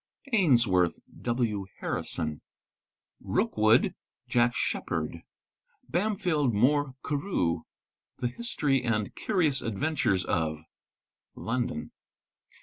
Ainsworth 0.33 0.97
(W. 1.21 1.67
Harrison) 1.79 2.41
—Rookwood.—Jack 3.19 4.55
Sheppard. 4.55 5.17
aa 5.17 5.77
Bamfylde 5.91 6.53
Moore 6.55 6.95
Carew.—The 7.07 8.29
History 8.29 8.81
and 8.81 9.13
Curious 9.13 9.61
Adventures 9.61 10.25
of. 10.25 10.63
London. 11.35 11.91